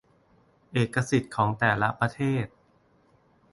[0.71, 2.45] เอกสิทธิ์ของแต่ละประเทศ